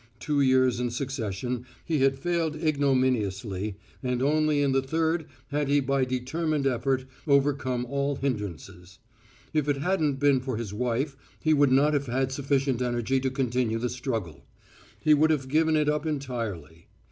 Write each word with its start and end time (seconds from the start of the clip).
Two 0.19 0.41
years 0.41 0.79
in 0.79 0.89
succession 0.89 1.63
he 1.85 1.99
had 1.99 2.17
failed 2.17 2.55
ignominiously, 2.55 3.75
and 4.01 4.19
only 4.19 4.63
in 4.63 4.71
the 4.71 4.81
third 4.81 5.27
had 5.49 5.67
he 5.67 5.79
by 5.79 6.05
determined 6.05 6.65
effort 6.65 7.05
overcome 7.27 7.85
all 7.85 8.15
hindrances. 8.15 8.97
If 9.53 9.69
it 9.69 9.77
hadn't 9.77 10.15
been 10.15 10.39
for 10.39 10.57
his 10.57 10.73
wife 10.73 11.15
he 11.39 11.53
would 11.53 11.71
not 11.71 11.93
have 11.93 12.07
had 12.07 12.31
sufficient 12.31 12.81
energy 12.81 13.19
to 13.19 13.29
continue 13.29 13.77
the 13.77 13.89
struggle; 13.89 14.43
he 14.99 15.13
would 15.13 15.29
have 15.29 15.47
given 15.47 15.75
it 15.75 15.87
up 15.87 16.07
entirely. 16.07 16.87